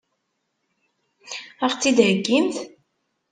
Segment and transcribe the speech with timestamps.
[1.63, 2.57] Ad ɣ-tt-id-heggimt?